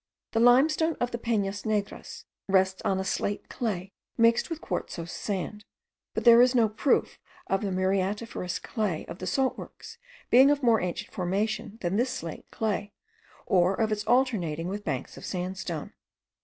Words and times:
The 0.31 0.39
limestone 0.39 0.97
of 0.99 1.11
the 1.11 1.19
Penas 1.19 1.63
Negras 1.63 2.25
rests 2.49 2.81
on 2.81 2.99
a 2.99 3.03
slate 3.03 3.49
clay, 3.49 3.91
mixed 4.17 4.49
with 4.49 4.59
quartzose 4.59 5.11
sand; 5.11 5.63
but 6.15 6.23
there 6.23 6.41
is 6.41 6.55
no 6.55 6.67
proof 6.69 7.19
of 7.45 7.61
the 7.61 7.69
muriatiferous 7.69 8.57
clay 8.59 9.05
of 9.05 9.19
the 9.19 9.27
salt 9.27 9.59
works 9.59 9.99
being 10.31 10.49
of 10.49 10.63
more 10.63 10.81
ancient 10.81 11.13
formation 11.13 11.77
than 11.81 11.97
this 11.97 12.09
slate 12.09 12.49
clay, 12.49 12.93
or 13.45 13.75
of 13.75 13.91
its 13.91 14.03
alternating 14.05 14.69
with 14.69 14.83
banks 14.83 15.17
of 15.17 15.23
sandstone. 15.23 15.93